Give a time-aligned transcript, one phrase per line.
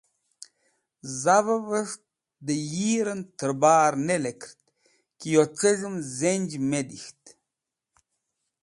[1.21, 1.97] Zavẽvẽs̃h
[2.45, 4.59] dẽ yirẽn tẽr bar ne lekẽrt
[5.19, 7.23] ki yo c̃hez̃hẽm zenj me dik̃ht.